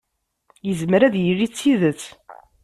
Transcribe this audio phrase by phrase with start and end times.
[0.67, 2.03] Yezmer ad yili d tidet.